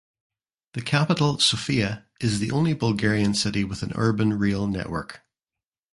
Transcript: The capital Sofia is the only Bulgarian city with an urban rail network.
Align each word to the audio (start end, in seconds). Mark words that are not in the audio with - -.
The 0.73 0.81
capital 0.81 1.37
Sofia 1.37 2.07
is 2.19 2.39
the 2.39 2.49
only 2.49 2.73
Bulgarian 2.73 3.35
city 3.35 3.63
with 3.63 3.83
an 3.83 3.91
urban 3.93 4.33
rail 4.33 4.65
network. 4.65 5.21